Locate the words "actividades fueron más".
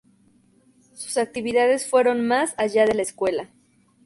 1.19-2.55